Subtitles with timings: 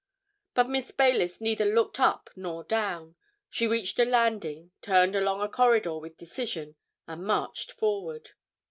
[0.55, 3.17] But Miss Baylis neither looked up nor down:
[3.51, 8.31] she reached a landing, turned along a corridor with decision, and marched forward.